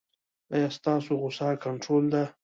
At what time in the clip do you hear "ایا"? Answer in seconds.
0.55-0.69